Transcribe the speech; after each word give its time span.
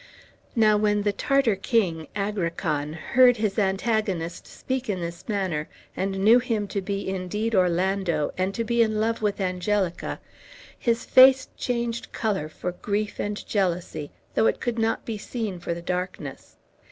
Now 0.55 0.77
when 0.77 1.03
the 1.03 1.13
Tartar 1.13 1.55
king, 1.55 2.07
Agrican, 2.15 2.95
heard 2.95 3.37
his 3.37 3.59
antagonist 3.59 4.47
speak 4.47 4.89
in 4.89 4.99
this 4.99 5.29
manner, 5.29 5.69
and 5.95 6.23
knew 6.25 6.39
him 6.39 6.67
to 6.69 6.81
be 6.81 7.07
indeed 7.07 7.53
Orlando, 7.53 8.31
and 8.35 8.51
to 8.55 8.63
be 8.63 8.81
in 8.81 8.99
love 8.99 9.21
with 9.21 9.39
Angelica, 9.39 10.19
his 10.79 11.05
face 11.05 11.49
changed 11.55 12.11
color 12.11 12.49
for 12.49 12.71
grief 12.71 13.19
and 13.19 13.45
jealousy, 13.45 14.09
though 14.33 14.47
it 14.47 14.59
could 14.59 14.79
not 14.79 15.05
be 15.05 15.19
seen 15.19 15.59
for 15.59 15.75
the 15.75 15.83
darkness. 15.83 16.57